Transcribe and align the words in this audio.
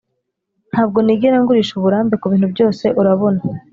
ntabwo 0.71 0.97
nigera 1.01 1.37
ngurisha 1.41 1.73
uburambe 1.75 2.15
kubintu 2.21 2.47
byose, 2.53 2.85
urabona. 3.01 3.39